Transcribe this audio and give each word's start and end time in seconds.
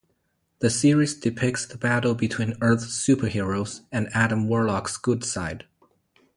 The 0.61 0.71
series 0.71 1.13
depicts 1.13 1.67
the 1.67 1.77
battle 1.77 2.15
between 2.15 2.55
Earth's 2.59 2.85
superheroes 2.87 3.81
and 3.91 4.09
Adam 4.15 4.47
Warlock's 4.47 4.97
good 4.97 5.23
side. 5.23 5.67